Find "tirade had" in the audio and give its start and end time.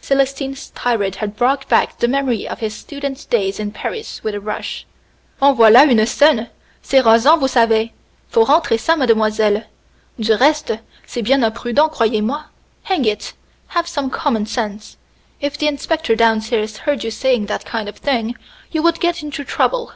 0.70-1.34